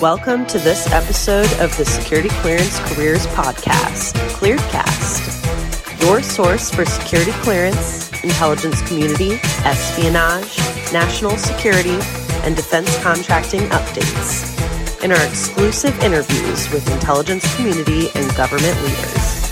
Welcome 0.00 0.46
to 0.46 0.60
this 0.60 0.92
episode 0.92 1.50
of 1.58 1.76
the 1.76 1.84
Security 1.84 2.28
Clearance 2.28 2.78
Careers 2.78 3.26
Podcast, 3.28 4.12
Clearedcast, 4.30 6.00
your 6.00 6.22
source 6.22 6.70
for 6.70 6.84
security 6.84 7.32
clearance, 7.42 8.08
intelligence 8.22 8.80
community, 8.82 9.40
espionage, 9.64 10.56
national 10.92 11.36
security, 11.36 11.98
and 12.44 12.54
defense 12.54 12.96
contracting 13.02 13.62
updates, 13.70 15.02
and 15.02 15.12
our 15.12 15.26
exclusive 15.26 15.98
interviews 16.00 16.70
with 16.70 16.88
intelligence 16.92 17.56
community 17.56 18.06
and 18.14 18.36
government 18.36 18.80
leaders. 18.82 19.50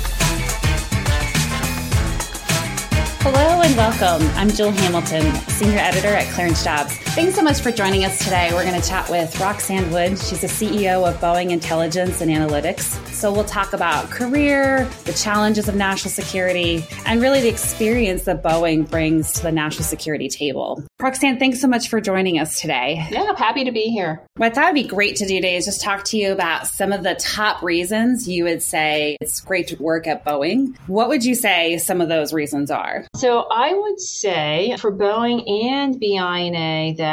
Hello 3.19 3.63
and 3.63 3.77
welcome. 3.77 4.25
I'm 4.37 4.51
Jill 4.51 4.71
Hamilton, 4.71 5.35
Senior 5.49 5.81
Editor 5.81 6.15
at 6.15 6.33
Clearance 6.33 6.63
Jobs. 6.63 7.06
Thanks 7.17 7.35
so 7.35 7.41
much 7.41 7.63
for 7.63 7.73
joining 7.73 8.05
us 8.05 8.19
today. 8.19 8.51
We're 8.53 8.67
going 8.67 8.79
to 8.79 8.87
chat 8.87 9.09
with 9.09 9.41
Roxanne 9.41 9.91
Wood. 9.91 10.19
She's 10.19 10.43
the 10.43 10.49
CEO 10.49 11.09
of 11.09 11.19
Boeing 11.19 11.51
Intelligence 11.51 12.21
and 12.21 12.31
Analytics. 12.31 13.03
So 13.09 13.33
we'll 13.33 13.47
talk 13.47 13.73
about 13.73 14.11
career, 14.11 14.85
the 15.07 15.15
challenges 15.15 15.67
of 15.67 15.75
national 15.77 16.11
security, 16.11 16.85
and 17.07 17.23
really 17.23 17.41
the 17.41 17.49
experience 17.49 18.25
that 18.25 18.43
Boeing 18.43 18.87
brings 18.91 19.33
to 19.33 19.43
the 19.45 19.51
national 19.51 19.85
security 19.85 20.29
table. 20.29 20.85
Roxanne, 21.01 21.39
thanks 21.39 21.59
so 21.59 21.69
much 21.69 21.89
for 21.89 22.03
joining 22.03 22.39
us 22.39 22.61
today. 22.61 23.03
Yeah, 23.11 23.23
I'm 23.23 23.37
happy 23.37 23.65
to 23.65 23.73
be 23.73 23.85
here. 23.85 24.23
What 24.37 24.53
I 24.53 24.55
thought 24.55 24.67
would 24.67 24.75
be 24.75 24.87
great 24.87 25.17
to 25.17 25.27
do 25.27 25.37
today 25.37 25.57
is 25.57 25.65
just 25.65 25.81
talk 25.81 26.05
to 26.05 26.19
you 26.19 26.33
about 26.33 26.67
some 26.67 26.93
of 26.93 27.03
the 27.03 27.15
top 27.15 27.63
reasons 27.63 28.29
you 28.29 28.45
would 28.45 28.63
say 28.63 29.17
it's 29.23 29.41
great 29.41 29.69
to 29.69 29.83
work 29.83 30.07
at 30.07 30.23
Boeing. 30.23 30.77
What 30.87 31.09
would 31.09 31.25
you 31.25 31.35
say 31.35 31.79
some 31.79 32.03
of 32.03 32.11
those 32.11 32.35
reasons 32.35 32.71
are? 32.71 33.07
So 33.15 33.47
I 33.51 33.73
would 33.73 34.01
say 34.01 34.77
for 34.79 34.93
Boeing 34.93 35.51
and 35.65 35.99
BINA 35.99 36.97
that, 36.99 37.06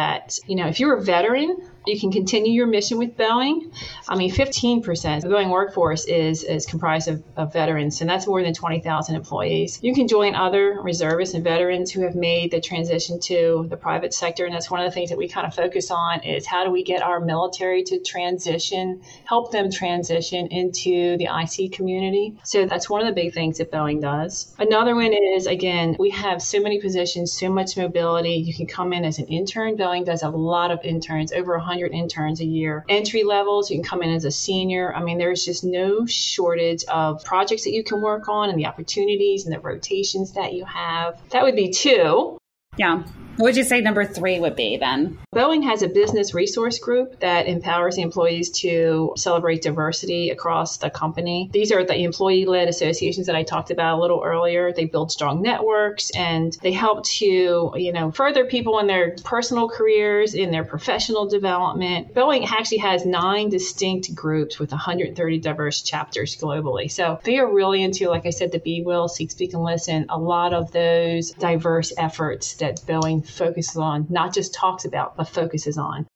you 0.47 0.55
know, 0.55 0.67
if 0.67 0.79
you're 0.79 0.97
a 0.97 1.01
veteran, 1.01 1.57
you 1.85 1.99
can 1.99 2.11
continue 2.11 2.53
your 2.53 2.67
mission 2.67 2.97
with 2.97 3.17
Boeing. 3.17 3.73
I 4.07 4.15
mean, 4.15 4.31
15% 4.31 5.17
of 5.17 5.21
the 5.23 5.27
Boeing 5.27 5.49
workforce 5.49 6.05
is, 6.05 6.43
is 6.43 6.65
comprised 6.65 7.07
of, 7.07 7.23
of 7.35 7.53
veterans, 7.53 8.01
and 8.01 8.09
that's 8.09 8.27
more 8.27 8.41
than 8.41 8.53
20,000 8.53 9.15
employees. 9.15 9.79
You 9.81 9.93
can 9.93 10.07
join 10.07 10.35
other 10.35 10.79
reservists 10.81 11.35
and 11.35 11.43
veterans 11.43 11.91
who 11.91 12.01
have 12.01 12.15
made 12.15 12.51
the 12.51 12.61
transition 12.61 13.19
to 13.21 13.67
the 13.69 13.77
private 13.77 14.13
sector, 14.13 14.45
and 14.45 14.53
that's 14.53 14.71
one 14.71 14.79
of 14.79 14.85
the 14.85 14.91
things 14.91 15.09
that 15.09 15.17
we 15.17 15.27
kind 15.27 15.45
of 15.45 15.53
focus 15.53 15.91
on 15.91 16.21
is 16.23 16.45
how 16.45 16.63
do 16.63 16.71
we 16.71 16.83
get 16.83 17.01
our 17.01 17.19
military 17.19 17.83
to 17.83 17.99
transition, 17.99 19.01
help 19.25 19.51
them 19.51 19.69
transition 19.71 20.47
into 20.47 21.17
the 21.17 21.25
IC 21.25 21.73
community. 21.73 22.35
So 22.43 22.65
that's 22.65 22.89
one 22.89 23.01
of 23.01 23.07
the 23.07 23.13
big 23.13 23.33
things 23.33 23.57
that 23.57 23.71
Boeing 23.71 24.01
does. 24.01 24.53
Another 24.57 24.95
one 24.95 25.13
is, 25.13 25.47
again, 25.47 25.95
we 25.99 26.11
have 26.11 26.41
so 26.41 26.61
many 26.61 26.79
positions, 26.79 27.33
so 27.33 27.49
much 27.49 27.75
mobility. 27.77 28.35
You 28.35 28.53
can 28.53 28.67
come 28.67 28.93
in 28.93 29.03
as 29.05 29.19
an 29.19 29.25
intern. 29.27 29.75
Boeing 29.75 30.05
does 30.05 30.23
a 30.23 30.29
lot 30.29 30.71
of 30.71 30.79
interns, 30.83 31.31
over 31.33 31.57
100 31.57 31.72
100 31.73 31.93
interns 31.93 32.39
a 32.39 32.45
year. 32.45 32.85
Entry 32.87 33.23
levels, 33.23 33.69
you 33.69 33.77
can 33.77 33.83
come 33.83 34.03
in 34.03 34.11
as 34.11 34.25
a 34.25 34.31
senior. 34.31 34.93
I 34.93 35.03
mean, 35.03 35.17
there's 35.17 35.43
just 35.43 35.63
no 35.63 36.05
shortage 36.05 36.83
of 36.85 37.23
projects 37.23 37.63
that 37.63 37.71
you 37.71 37.83
can 37.83 38.01
work 38.01 38.29
on 38.29 38.49
and 38.49 38.59
the 38.59 38.67
opportunities 38.67 39.45
and 39.45 39.53
the 39.53 39.59
rotations 39.59 40.33
that 40.33 40.53
you 40.53 40.65
have. 40.65 41.19
That 41.31 41.43
would 41.43 41.55
be 41.55 41.71
two. 41.71 42.37
Yeah. 42.77 43.03
What 43.35 43.45
would 43.45 43.57
you 43.57 43.63
say 43.63 43.81
number 43.81 44.05
three 44.05 44.39
would 44.39 44.55
be 44.55 44.77
then? 44.77 45.17
Boeing 45.33 45.63
has 45.63 45.81
a 45.81 45.87
business 45.87 46.35
resource 46.35 46.77
group 46.77 47.19
that 47.21 47.47
empowers 47.47 47.95
the 47.95 48.03
employees 48.03 48.51
to 48.61 49.13
celebrate 49.17 49.63
diversity 49.63 50.29
across 50.29 50.77
the 50.77 50.91
company. 50.91 51.49
These 51.51 51.71
are 51.71 51.83
the 51.83 51.95
employee 51.95 52.45
led 52.45 52.67
associations 52.67 53.25
that 53.25 53.35
I 53.35 53.41
talked 53.41 53.71
about 53.71 53.97
a 53.97 54.01
little 54.01 54.21
earlier. 54.23 54.71
They 54.71 54.85
build 54.85 55.11
strong 55.11 55.41
networks 55.41 56.11
and 56.11 56.55
they 56.61 56.71
help 56.73 57.05
to, 57.05 57.73
you 57.75 57.91
know, 57.91 58.11
further 58.11 58.45
people 58.45 58.77
in 58.77 58.85
their 58.85 59.15
personal 59.23 59.67
careers, 59.67 60.35
in 60.35 60.51
their 60.51 60.63
professional 60.63 61.27
development. 61.27 62.13
Boeing 62.13 62.47
actually 62.47 62.77
has 62.77 63.03
nine 63.03 63.49
distinct 63.49 64.13
groups 64.13 64.59
with 64.59 64.69
130 64.69 65.39
diverse 65.39 65.81
chapters 65.81 66.37
globally. 66.37 66.91
So 66.91 67.19
they 67.23 67.39
are 67.39 67.51
really 67.51 67.81
into, 67.81 68.09
like 68.09 68.27
I 68.27 68.29
said, 68.29 68.51
the 68.51 68.59
Be 68.59 68.83
Will, 68.83 69.07
Seek, 69.07 69.31
Speak, 69.31 69.53
and 69.53 69.63
Listen, 69.63 70.05
a 70.09 70.19
lot 70.19 70.53
of 70.53 70.71
those 70.71 71.31
diverse 71.31 71.91
efforts 71.97 72.53
that 72.55 72.81
Boeing 72.81 73.22
focuses 73.27 73.77
on, 73.77 74.07
not 74.09 74.33
just 74.33 74.53
talks 74.53 74.85
about, 74.85 75.15
but 75.15 75.27
focuses 75.27 75.77
on. 75.77 76.07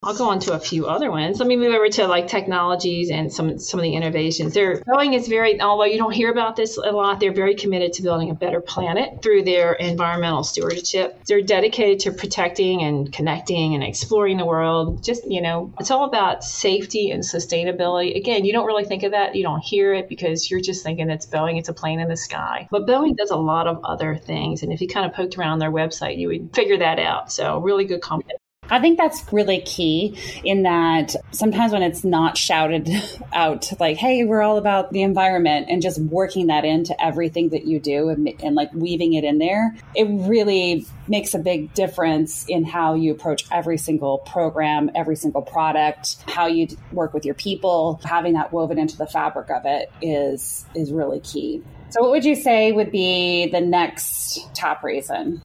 I'll 0.00 0.16
go 0.16 0.30
on 0.30 0.38
to 0.40 0.52
a 0.52 0.60
few 0.60 0.86
other 0.86 1.10
ones. 1.10 1.40
Let 1.40 1.48
me 1.48 1.56
move 1.56 1.74
over 1.74 1.88
to 1.88 2.06
like 2.06 2.28
technologies 2.28 3.10
and 3.10 3.32
some 3.32 3.58
some 3.58 3.80
of 3.80 3.82
the 3.82 3.94
innovations. 3.94 4.54
They're, 4.54 4.76
Boeing 4.82 5.12
is 5.12 5.26
very, 5.26 5.60
although 5.60 5.86
you 5.86 5.98
don't 5.98 6.14
hear 6.14 6.30
about 6.30 6.54
this 6.54 6.76
a 6.76 6.92
lot, 6.92 7.18
they're 7.18 7.32
very 7.32 7.56
committed 7.56 7.94
to 7.94 8.02
building 8.02 8.30
a 8.30 8.34
better 8.34 8.60
planet 8.60 9.22
through 9.24 9.42
their 9.42 9.72
environmental 9.72 10.44
stewardship. 10.44 11.24
They're 11.26 11.42
dedicated 11.42 11.98
to 12.00 12.12
protecting 12.12 12.82
and 12.82 13.12
connecting 13.12 13.74
and 13.74 13.82
exploring 13.82 14.36
the 14.36 14.46
world. 14.46 15.02
Just 15.02 15.28
you 15.28 15.42
know, 15.42 15.74
it's 15.80 15.90
all 15.90 16.04
about 16.04 16.44
safety 16.44 17.10
and 17.10 17.24
sustainability. 17.24 18.16
Again, 18.16 18.44
you 18.44 18.52
don't 18.52 18.66
really 18.66 18.84
think 18.84 19.02
of 19.02 19.10
that, 19.10 19.34
you 19.34 19.42
don't 19.42 19.60
hear 19.60 19.92
it 19.94 20.08
because 20.08 20.48
you're 20.48 20.60
just 20.60 20.84
thinking 20.84 21.10
it's 21.10 21.26
Boeing, 21.26 21.58
it's 21.58 21.70
a 21.70 21.74
plane 21.74 21.98
in 21.98 22.08
the 22.08 22.16
sky. 22.16 22.68
But 22.70 22.86
Boeing 22.86 23.16
does 23.16 23.32
a 23.32 23.36
lot 23.36 23.66
of 23.66 23.84
other 23.84 24.14
things, 24.14 24.62
and 24.62 24.72
if 24.72 24.80
you 24.80 24.86
kind 24.86 25.06
of 25.06 25.12
poked 25.12 25.36
around 25.36 25.58
their 25.58 25.72
website, 25.72 26.18
you 26.18 26.28
would 26.28 26.54
figure 26.54 26.78
that 26.78 27.00
out. 27.00 27.32
So 27.32 27.58
really 27.58 27.84
good 27.84 28.00
company. 28.00 28.34
I 28.70 28.80
think 28.80 28.98
that's 28.98 29.24
really 29.32 29.60
key 29.60 30.18
in 30.44 30.62
that 30.64 31.14
sometimes 31.32 31.72
when 31.72 31.82
it's 31.82 32.04
not 32.04 32.36
shouted 32.36 32.88
out, 33.32 33.70
like, 33.80 33.96
hey, 33.96 34.24
we're 34.24 34.42
all 34.42 34.58
about 34.58 34.92
the 34.92 35.02
environment 35.02 35.66
and 35.68 35.80
just 35.80 36.00
working 36.00 36.48
that 36.48 36.64
into 36.64 37.00
everything 37.02 37.50
that 37.50 37.64
you 37.64 37.80
do 37.80 38.08
and, 38.08 38.28
and, 38.42 38.54
like 38.54 38.72
weaving 38.74 39.14
it 39.14 39.24
in 39.24 39.38
there, 39.38 39.76
it 39.94 40.04
really 40.04 40.84
makes 41.06 41.34
a 41.34 41.38
big 41.38 41.72
difference 41.74 42.44
in 42.48 42.64
how 42.64 42.94
you 42.94 43.12
approach 43.12 43.44
every 43.52 43.78
single 43.78 44.18
program, 44.18 44.90
every 44.94 45.16
single 45.16 45.42
product, 45.42 46.16
how 46.26 46.46
you 46.46 46.66
work 46.92 47.14
with 47.14 47.24
your 47.24 47.34
people. 47.34 48.00
Having 48.04 48.32
that 48.34 48.52
woven 48.52 48.78
into 48.78 48.96
the 48.96 49.06
fabric 49.06 49.48
of 49.50 49.62
it 49.64 49.90
is, 50.02 50.66
is 50.74 50.92
really 50.92 51.20
key. 51.20 51.62
So, 51.90 52.02
what 52.02 52.10
would 52.10 52.24
you 52.24 52.34
say 52.34 52.72
would 52.72 52.90
be 52.90 53.46
the 53.46 53.60
next 53.60 54.54
top 54.54 54.82
reason? 54.82 55.42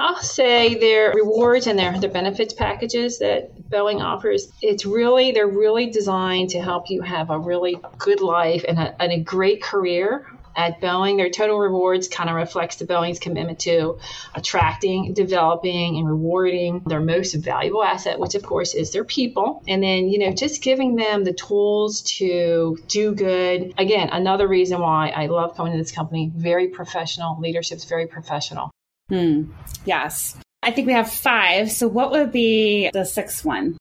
I'll 0.00 0.22
say 0.22 0.76
their 0.76 1.12
rewards 1.12 1.66
and 1.66 1.78
their, 1.78 1.98
their 2.00 2.10
benefits 2.10 2.54
packages 2.54 3.18
that 3.18 3.68
Boeing 3.68 4.00
offers, 4.00 4.50
it's 4.62 4.86
really, 4.86 5.32
they're 5.32 5.46
really 5.46 5.90
designed 5.90 6.50
to 6.50 6.60
help 6.60 6.88
you 6.88 7.02
have 7.02 7.28
a 7.28 7.38
really 7.38 7.78
good 7.98 8.20
life 8.20 8.64
and 8.66 8.78
a, 8.78 9.02
and 9.02 9.12
a 9.12 9.20
great 9.20 9.62
career 9.62 10.26
at 10.56 10.80
Boeing. 10.80 11.18
Their 11.18 11.28
total 11.28 11.58
rewards 11.58 12.08
kind 12.08 12.30
of 12.30 12.36
reflects 12.36 12.76
the 12.76 12.86
Boeing's 12.86 13.18
commitment 13.18 13.58
to 13.60 13.98
attracting, 14.34 15.12
developing, 15.12 15.98
and 15.98 16.08
rewarding 16.08 16.80
their 16.86 17.00
most 17.00 17.34
valuable 17.34 17.84
asset, 17.84 18.18
which 18.18 18.34
of 18.34 18.42
course 18.42 18.74
is 18.74 18.92
their 18.92 19.04
people. 19.04 19.62
And 19.68 19.82
then, 19.82 20.08
you 20.08 20.18
know, 20.18 20.32
just 20.32 20.62
giving 20.62 20.96
them 20.96 21.24
the 21.24 21.34
tools 21.34 22.00
to 22.18 22.78
do 22.88 23.14
good. 23.14 23.74
Again, 23.76 24.08
another 24.08 24.48
reason 24.48 24.80
why 24.80 25.10
I 25.10 25.26
love 25.26 25.56
coming 25.56 25.72
to 25.72 25.78
this 25.78 25.92
company. 25.92 26.32
Very 26.34 26.68
professional. 26.68 27.38
Leadership's 27.38 27.84
very 27.84 28.06
professional. 28.06 28.70
Hmm. 29.10 29.50
Yes. 29.84 30.36
I 30.62 30.70
think 30.70 30.86
we 30.86 30.92
have 30.92 31.10
five. 31.10 31.70
So, 31.70 31.88
what 31.88 32.10
would 32.12 32.32
be 32.32 32.90
the 32.92 33.04
sixth 33.04 33.44
one? 33.44 33.76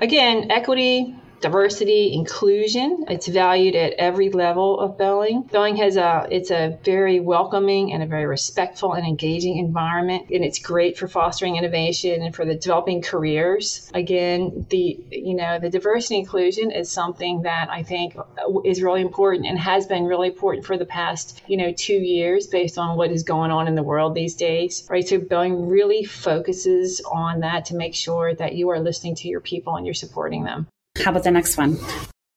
Again, 0.00 0.50
equity, 0.50 1.14
diversity, 1.40 2.12
inclusion. 2.12 3.04
It's 3.08 3.28
valued 3.28 3.76
at 3.76 3.92
every 3.94 4.30
level 4.30 4.80
of 4.80 4.98
Boeing. 4.98 5.48
Boeing 5.50 5.76
has 5.78 5.96
a 5.96 6.26
it's 6.30 6.50
a 6.50 6.78
very 6.84 7.20
welcoming 7.20 7.92
and 7.92 8.02
a 8.02 8.06
very 8.06 8.26
respectful 8.26 8.94
and 8.94 9.06
engaging 9.06 9.58
environment, 9.58 10.30
and 10.30 10.44
it's 10.44 10.58
great 10.58 10.98
for 10.98 11.06
fostering 11.06 11.56
innovation 11.56 12.22
and 12.22 12.34
for 12.34 12.44
the 12.44 12.54
developing 12.54 13.02
careers. 13.02 13.90
Again, 13.94 14.66
the 14.70 14.98
you 15.10 15.34
know 15.34 15.58
the 15.58 15.70
diversity 15.70 16.18
inclusion 16.18 16.70
is 16.70 16.90
something 16.90 17.42
that 17.42 17.68
I 17.70 17.82
think 17.82 18.16
is 18.64 18.82
really 18.82 19.02
important 19.02 19.46
and 19.46 19.58
has 19.58 19.86
been 19.86 20.04
really 20.04 20.28
important 20.28 20.66
for 20.66 20.76
the 20.76 20.86
past 20.86 21.42
you 21.46 21.56
know 21.56 21.72
two 21.72 21.98
years 21.98 22.46
based 22.46 22.78
on 22.78 22.96
what 22.96 23.10
is 23.10 23.22
going 23.22 23.50
on 23.50 23.68
in 23.68 23.74
the 23.74 23.82
world 23.82 24.14
these 24.14 24.34
days. 24.34 24.86
Right, 24.90 25.06
so 25.06 25.18
Boeing 25.18 25.70
really 25.70 26.04
focuses 26.04 27.00
on 27.10 27.40
that 27.40 27.66
to 27.66 27.76
make 27.76 27.94
sure 27.94 28.34
that 28.34 28.54
you 28.54 28.70
are 28.70 28.80
listening 28.80 29.14
to 29.16 29.28
your 29.28 29.40
people 29.40 29.76
and 29.76 29.86
you're 29.86 29.94
supporting 29.94 30.44
them. 30.44 30.66
How 31.04 31.10
about 31.10 31.24
the 31.24 31.30
next 31.30 31.56
one? 31.56 31.78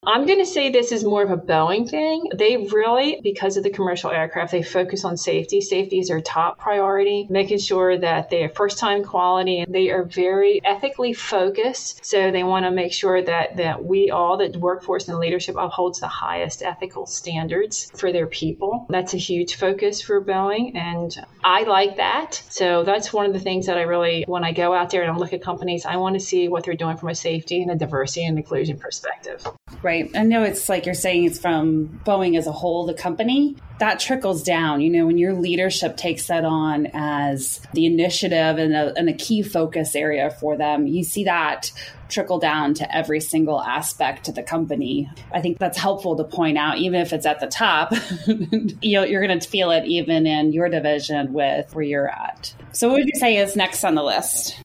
I'm 0.04 0.26
going 0.26 0.40
to 0.40 0.48
say 0.48 0.72
this 0.72 0.92
is 0.92 1.04
more 1.04 1.22
of 1.22 1.30
a 1.30 1.38
Boeing 1.38 1.88
thing. 1.88 2.24
They 2.36 2.58
really, 2.58 3.20
because 3.22 3.56
of 3.56 3.62
the 3.62 3.70
commercial 3.70 4.10
aircraft, 4.10 4.52
they 4.52 4.64
focus 4.64 5.06
on 5.06 5.16
safety. 5.16 5.62
Safety 5.62 6.00
is 6.00 6.08
their 6.08 6.22
top 6.22 6.58
priority, 6.58 7.28
making 7.30 7.60
sure 7.60 7.96
that 7.96 8.32
they 8.32 8.44
are 8.44 8.50
first 8.50 8.80
time 8.80 9.04
quality 9.04 9.60
and 9.60 9.72
they 9.72 9.92
are 9.92 10.04
very 10.04 10.60
ethically 10.66 11.14
focused. 11.14 12.04
So 12.04 12.32
they 12.32 12.42
want 12.42 12.66
to 12.66 12.72
make 12.72 12.94
sure 12.94 13.22
that, 13.22 13.58
that 13.58 13.86
we 13.86 14.10
all, 14.10 14.38
the 14.38 14.58
workforce 14.58 15.08
and 15.08 15.20
leadership, 15.20 15.56
upholds 15.56 16.00
the 16.00 16.08
highest 16.08 16.64
ethical 16.64 17.06
standards 17.06 17.92
for 17.96 18.12
their 18.12 18.26
people. 18.26 18.88
That's 18.90 19.14
a 19.14 19.18
huge 19.18 19.54
focus 19.54 20.02
for 20.02 20.20
Boeing. 20.20 20.76
And 20.76 21.16
I 21.44 21.62
like 21.62 21.98
that. 21.98 22.42
So 22.50 22.84
that's 22.84 23.14
one 23.14 23.28
of 23.28 23.34
the 23.34 23.40
things 23.40 23.68
that 23.68 23.78
I 23.78 23.84
really, 23.84 24.24
when 24.26 24.44
I 24.44 24.52
go 24.52 24.74
out 24.74 24.90
there 24.90 25.04
and 25.04 25.12
I 25.12 25.16
look 25.16 25.34
at 25.34 25.44
companies, 25.44 25.86
I 25.86 25.98
want 25.98 26.16
to 26.16 26.20
see 26.20 26.48
what 26.48 26.64
they're 26.64 26.74
doing 26.74 26.98
from 26.98 27.10
a 27.10 27.16
safety 27.16 27.62
and 27.62 27.70
a 27.70 27.76
diversity 27.76 28.26
and 28.26 28.40
inclusion 28.40 28.80
perspective. 28.80 29.46
Right 29.84 29.91
Right. 29.92 30.10
I 30.16 30.24
know 30.24 30.44
it's 30.44 30.70
like 30.70 30.86
you're 30.86 30.96
saying 30.96 31.26
it's 31.26 31.38
from 31.38 32.00
Boeing 32.06 32.38
as 32.38 32.48
a 32.48 32.52
whole, 32.54 32.86
the 32.86 32.94
company. 32.94 33.58
That 33.80 34.00
trickles 34.00 34.42
down, 34.42 34.80
you 34.80 34.90
know, 34.90 35.06
when 35.06 35.18
your 35.18 35.34
leadership 35.34 35.98
takes 35.98 36.28
that 36.28 36.46
on 36.46 36.88
as 36.94 37.60
the 37.74 37.86
initiative 37.88 38.58
and 38.58 38.74
a, 38.74 38.98
and 38.98 39.10
a 39.10 39.14
key 39.14 39.44
focus 39.44 39.94
area 39.94 40.30
for 40.30 40.56
them, 40.56 40.88
you 40.88 41.04
see 41.04 41.26
that 41.26 41.74
trickle 42.08 42.40
down 42.40 42.74
to 42.76 42.96
every 42.96 43.20
single 43.20 43.62
aspect 43.62 44.30
of 44.30 44.36
the 44.36 44.44
company. 44.44 45.10
I 45.34 45.42
think 45.42 45.58
that's 45.58 45.78
helpful 45.78 46.16
to 46.16 46.24
point 46.24 46.58
out, 46.58 46.78
even 46.78 47.02
if 47.02 47.12
it's 47.12 47.26
at 47.26 47.42
the 47.42 47.48
top, 47.48 47.94
you 48.28 48.94
know, 48.94 49.04
you're 49.04 49.28
going 49.28 49.38
to 49.38 49.50
feel 49.50 49.72
it 49.72 49.84
even 49.84 50.26
in 50.26 50.54
your 50.54 50.70
division 50.70 51.34
with 51.34 51.76
where 51.76 51.84
you're 51.84 52.10
at. 52.10 52.56
So, 52.72 52.88
what 52.88 53.00
would 53.00 53.08
you 53.14 53.20
say 53.20 53.36
is 53.36 53.58
next 53.58 53.84
on 53.84 53.96
the 53.96 54.04
list? 54.04 54.56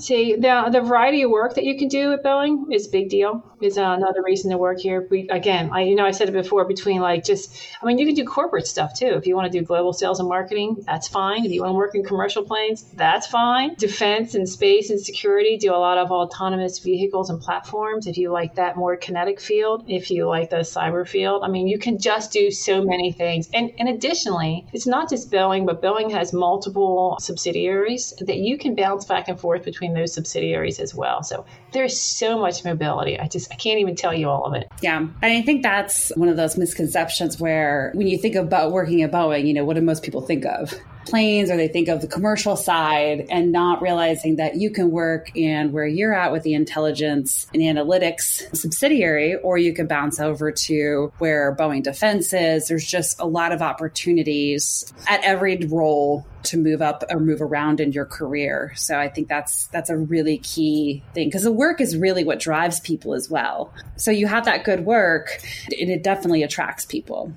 See, 0.00 0.36
the, 0.36 0.70
the 0.72 0.80
variety 0.80 1.20
of 1.20 1.30
work 1.30 1.54
that 1.56 1.64
you 1.64 1.76
can 1.76 1.88
do 1.88 2.14
at 2.14 2.24
Boeing 2.24 2.72
is 2.74 2.88
a 2.88 2.90
big 2.90 3.10
deal. 3.10 3.44
Is 3.60 3.76
another 3.76 4.22
reason 4.24 4.50
to 4.50 4.58
work 4.58 4.80
here. 4.80 5.06
We, 5.08 5.28
again, 5.28 5.70
I 5.70 5.82
you 5.82 5.94
know 5.94 6.04
I 6.04 6.10
said 6.10 6.28
it 6.28 6.32
before. 6.32 6.64
Between 6.64 7.00
like 7.00 7.24
just, 7.24 7.54
I 7.80 7.86
mean, 7.86 7.98
you 7.98 8.06
can 8.06 8.16
do 8.16 8.24
corporate 8.24 8.66
stuff 8.66 8.98
too. 8.98 9.06
If 9.06 9.26
you 9.26 9.36
want 9.36 9.52
to 9.52 9.56
do 9.56 9.64
global 9.64 9.92
sales 9.92 10.18
and 10.18 10.28
marketing, 10.28 10.82
that's 10.84 11.06
fine. 11.06 11.44
If 11.44 11.52
you 11.52 11.60
want 11.60 11.72
to 11.72 11.76
work 11.76 11.94
in 11.94 12.02
commercial 12.02 12.42
planes, 12.42 12.82
that's 12.94 13.28
fine. 13.28 13.74
Defense 13.74 14.34
and 14.34 14.48
space 14.48 14.90
and 14.90 14.98
security 14.98 15.58
do 15.58 15.72
a 15.72 15.76
lot 15.76 15.98
of 15.98 16.10
autonomous 16.10 16.80
vehicles 16.80 17.30
and 17.30 17.40
platforms. 17.40 18.08
If 18.08 18.16
you 18.16 18.32
like 18.32 18.56
that 18.56 18.76
more 18.76 18.96
kinetic 18.96 19.40
field, 19.40 19.84
if 19.86 20.10
you 20.10 20.26
like 20.26 20.50
the 20.50 20.56
cyber 20.56 21.06
field, 21.06 21.44
I 21.44 21.48
mean, 21.48 21.68
you 21.68 21.78
can 21.78 21.98
just 21.98 22.32
do 22.32 22.50
so 22.50 22.82
many 22.82 23.12
things. 23.12 23.48
And 23.54 23.70
and 23.78 23.88
additionally, 23.90 24.66
it's 24.72 24.86
not 24.88 25.10
just 25.10 25.30
Boeing, 25.30 25.66
but 25.66 25.82
Boeing 25.82 26.10
has 26.10 26.32
multiple 26.32 27.18
subsidiaries 27.20 28.14
that 28.20 28.38
you 28.38 28.58
can 28.58 28.74
bounce 28.74 29.04
back 29.04 29.28
and 29.28 29.38
forth 29.38 29.64
between 29.64 29.81
between 29.82 30.00
those 30.00 30.14
subsidiaries 30.14 30.78
as 30.78 30.94
well. 30.94 31.22
So 31.22 31.44
there's 31.72 32.00
so 32.00 32.38
much 32.38 32.64
mobility. 32.64 33.18
I 33.18 33.26
just 33.26 33.52
I 33.52 33.56
can't 33.56 33.80
even 33.80 33.96
tell 33.96 34.14
you 34.14 34.28
all 34.28 34.44
of 34.44 34.54
it. 34.54 34.68
Yeah. 34.80 34.98
And 34.98 35.16
I 35.22 35.42
think 35.42 35.62
that's 35.62 36.10
one 36.16 36.28
of 36.28 36.36
those 36.36 36.56
misconceptions 36.56 37.40
where 37.40 37.90
when 37.94 38.06
you 38.06 38.16
think 38.16 38.36
about 38.36 38.70
working 38.70 39.02
at 39.02 39.10
Boeing, 39.10 39.46
you 39.46 39.54
know, 39.54 39.64
what 39.64 39.74
do 39.74 39.82
most 39.82 40.02
people 40.04 40.20
think 40.20 40.44
of? 40.44 40.72
Planes 41.06 41.50
or 41.50 41.56
they 41.56 41.68
think 41.68 41.88
of 41.88 42.00
the 42.00 42.06
commercial 42.06 42.56
side 42.56 43.26
and 43.30 43.52
not 43.52 43.82
realizing 43.82 44.36
that 44.36 44.56
you 44.56 44.70
can 44.70 44.90
work 44.90 45.30
in 45.34 45.72
where 45.72 45.86
you're 45.86 46.14
at 46.14 46.32
with 46.32 46.42
the 46.42 46.54
intelligence 46.54 47.46
and 47.52 47.62
analytics 47.62 48.54
subsidiary, 48.56 49.36
or 49.36 49.58
you 49.58 49.72
can 49.72 49.86
bounce 49.86 50.20
over 50.20 50.52
to 50.52 51.12
where 51.18 51.54
Boeing 51.54 51.82
Defense 51.82 52.32
is. 52.32 52.68
There's 52.68 52.86
just 52.86 53.20
a 53.20 53.26
lot 53.26 53.52
of 53.52 53.62
opportunities 53.62 54.92
at 55.08 55.22
every 55.24 55.56
role 55.66 56.26
to 56.44 56.56
move 56.56 56.82
up 56.82 57.04
or 57.10 57.20
move 57.20 57.40
around 57.40 57.80
in 57.80 57.92
your 57.92 58.04
career. 58.04 58.72
So 58.76 58.98
I 58.98 59.08
think 59.08 59.28
that's 59.28 59.66
that's 59.68 59.90
a 59.90 59.96
really 59.96 60.38
key 60.38 61.02
thing 61.14 61.28
because 61.28 61.42
the 61.42 61.52
work 61.52 61.80
is 61.80 61.96
really 61.96 62.24
what 62.24 62.40
drives 62.40 62.80
people 62.80 63.14
as 63.14 63.30
well. 63.30 63.72
So 63.96 64.10
you 64.10 64.26
have 64.26 64.44
that 64.46 64.64
good 64.64 64.84
work 64.84 65.40
and 65.78 65.90
it 65.90 66.02
definitely 66.02 66.42
attracts 66.42 66.84
people. 66.84 67.32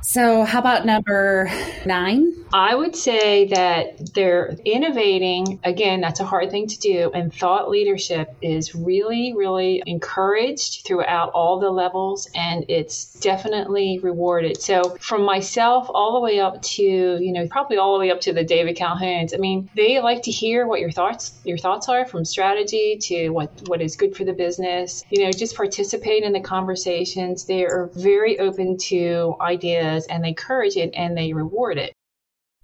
So, 0.00 0.44
how 0.44 0.60
about 0.60 0.86
number 0.86 1.50
nine? 1.84 2.32
I 2.52 2.74
would 2.74 2.94
say 2.94 3.48
that 3.48 4.14
they're 4.14 4.56
innovating. 4.64 5.60
Again, 5.64 6.00
that's 6.00 6.20
a 6.20 6.24
hard 6.24 6.50
thing 6.50 6.68
to 6.68 6.78
do. 6.78 7.10
And 7.12 7.34
thought 7.34 7.68
leadership 7.68 8.34
is 8.40 8.74
really, 8.74 9.34
really 9.36 9.82
encouraged 9.86 10.86
throughout 10.86 11.30
all 11.30 11.58
the 11.58 11.70
levels 11.70 12.28
and 12.34 12.64
it's 12.68 13.14
definitely 13.20 13.98
rewarded. 13.98 14.62
So, 14.62 14.96
from 15.00 15.22
myself 15.22 15.90
all 15.92 16.14
the 16.14 16.20
way 16.20 16.38
up 16.38 16.62
to, 16.62 16.82
you 16.82 17.32
know, 17.32 17.48
probably 17.48 17.76
all 17.76 17.94
the 17.94 18.00
way 18.00 18.10
up 18.10 18.20
to 18.22 18.32
the 18.32 18.44
David 18.44 18.76
Calhouns, 18.76 19.34
I 19.34 19.38
mean, 19.38 19.68
they 19.74 20.00
like 20.00 20.22
to 20.22 20.30
hear 20.30 20.66
what 20.66 20.80
your 20.80 20.92
thoughts 20.92 21.32
your 21.44 21.58
thoughts 21.58 21.88
are 21.88 22.06
from 22.06 22.24
strategy 22.24 22.98
to 23.02 23.30
what, 23.30 23.50
what 23.66 23.82
is 23.82 23.96
good 23.96 24.16
for 24.16 24.24
the 24.24 24.32
business. 24.32 25.04
You 25.10 25.24
know, 25.24 25.32
just 25.32 25.56
participate 25.56 26.22
in 26.22 26.32
the 26.32 26.40
conversations. 26.40 27.44
They 27.44 27.64
are 27.64 27.90
very 27.94 28.38
open 28.38 28.78
to 28.88 29.34
ideas 29.40 29.87
and 30.10 30.24
they 30.24 30.28
encourage 30.28 30.76
it 30.76 30.90
and 30.94 31.16
they 31.16 31.32
reward 31.32 31.78
it. 31.78 31.92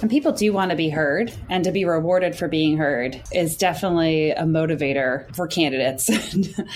And 0.00 0.10
people 0.10 0.32
do 0.32 0.52
want 0.52 0.70
to 0.70 0.76
be 0.76 0.88
heard, 0.88 1.32
and 1.48 1.62
to 1.64 1.70
be 1.70 1.84
rewarded 1.84 2.34
for 2.34 2.48
being 2.48 2.76
heard 2.76 3.22
is 3.32 3.56
definitely 3.56 4.32
a 4.32 4.42
motivator 4.42 5.32
for 5.36 5.46
candidates. 5.46 6.10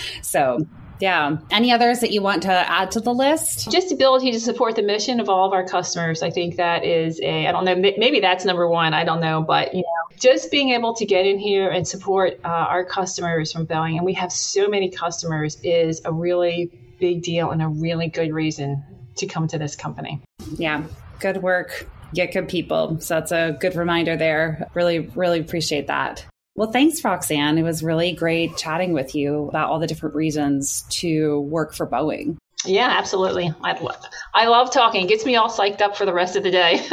so, 0.23 0.65
yeah. 1.01 1.37
Any 1.51 1.73
others 1.73 2.01
that 2.01 2.13
you 2.13 2.23
want 2.23 2.45
to 2.45 2.53
add 2.53 2.93
to 2.93 3.01
the 3.01 3.13
list? 3.13 3.71
Just 3.71 3.93
ability 3.93 4.33
to 4.33 4.41
support 4.41 4.77
the 4.77 4.83
mission 4.83 5.19
of 5.19 5.29
all 5.29 5.47
of 5.47 5.53
our 5.53 5.67
customers. 5.67 6.23
I 6.23 6.31
think 6.31 6.57
that 6.57 6.85
is 6.85 7.21
a, 7.21 7.47
I 7.47 7.53
don't 7.53 7.65
know, 7.65 7.75
maybe 7.77 8.21
that's 8.21 8.45
number 8.45 8.69
one. 8.69 8.95
I 8.95 9.05
don't 9.05 9.21
know. 9.21 9.43
But, 9.43 9.75
you 9.75 9.83
know, 9.83 10.17
just 10.19 10.51
being 10.51 10.71
able 10.71 10.95
to 10.95 11.05
get 11.05 11.27
in 11.27 11.39
here 11.39 11.69
and 11.71 11.87
support 11.87 12.41
uh, 12.45 12.49
our 12.49 12.85
customers 12.85 13.53
from 13.53 13.67
Boeing, 13.67 13.97
and 13.97 14.05
we 14.05 14.15
have 14.15 14.33
so 14.33 14.69
many 14.69 14.91
customers, 14.91 15.59
is 15.63 16.01
a 16.05 16.13
really 16.13 16.71
big 17.01 17.23
deal 17.23 17.51
and 17.51 17.63
a 17.63 17.69
really 17.69 18.09
good 18.09 18.33
reason 18.33 18.85
to 19.17 19.27
come 19.27 19.49
to 19.49 19.59
this 19.59 19.77
company. 19.77 20.23
Yeah, 20.57 20.85
good 21.21 21.43
work. 21.43 21.89
Get 22.15 22.33
good 22.33 22.49
people. 22.49 23.01
So 23.01 23.15
that's 23.15 23.33
a 23.33 23.57
good 23.61 23.77
reminder 23.77 24.17
there. 24.17 24.67
Really, 24.75 25.01
really 25.01 25.41
appreciate 25.41 25.89
that. 25.89 26.25
Well, 26.57 26.73
thanks, 26.73 27.05
Roxanne. 27.05 27.59
It 27.59 27.63
was 27.63 27.83
really 27.83 28.13
great 28.13 28.57
chatting 28.57 28.93
with 28.93 29.15
you 29.15 29.49
about 29.49 29.71
all 29.71 29.79
the 29.79 29.87
different 29.87 30.17
reasons 30.17 30.85
to 30.91 31.41
work 31.43 31.75
for 31.75 31.87
Boeing. 31.87 32.37
Yeah, 32.65 32.89
absolutely. 32.89 33.53
I 33.63 33.79
love, 33.79 34.05
I 34.35 34.47
love 34.47 34.73
talking. 34.73 35.05
It 35.05 35.09
gets 35.09 35.25
me 35.25 35.37
all 35.37 35.49
psyched 35.49 35.81
up 35.81 35.97
for 35.97 36.05
the 36.05 36.13
rest 36.13 36.35
of 36.35 36.43
the 36.43 36.51
day. 36.51 36.85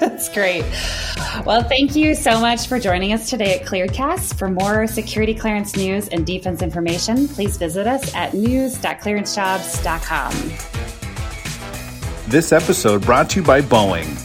That's 0.00 0.28
great. 0.30 0.64
Well, 1.46 1.62
thank 1.62 1.94
you 1.94 2.14
so 2.14 2.40
much 2.40 2.66
for 2.66 2.80
joining 2.80 3.12
us 3.12 3.30
today 3.30 3.58
at 3.58 3.66
Clearcast. 3.66 4.38
For 4.38 4.50
more 4.50 4.86
security 4.86 5.34
clearance 5.34 5.76
news 5.76 6.08
and 6.08 6.26
defense 6.26 6.62
information, 6.62 7.28
please 7.28 7.56
visit 7.56 7.86
us 7.86 8.14
at 8.14 8.34
news.clearancejobs.com. 8.34 10.83
This 12.34 12.50
episode 12.50 13.02
brought 13.02 13.30
to 13.30 13.38
you 13.38 13.46
by 13.46 13.60
Boeing. 13.60 14.23